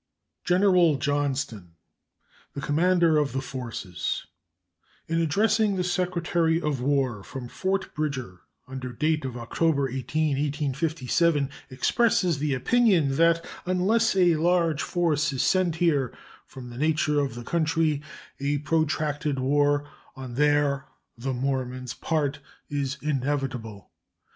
[0.43, 1.75] General Johnston,
[2.55, 4.25] the commander of the forces,
[5.07, 11.51] in addressing the Secretary of War from Fort Bridger under date of October 18, 1857,
[11.69, 16.11] expresses the opinion that "unless a large force is sent here,
[16.47, 18.01] from the nature of the country
[18.39, 22.39] a protracted war on their [the Mormons's] part
[22.71, 23.91] is inevitable."